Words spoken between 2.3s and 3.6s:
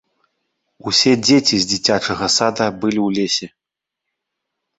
сада былі ў лесе.